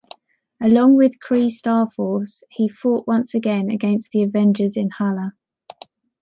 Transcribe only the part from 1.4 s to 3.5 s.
Starforce, he fought once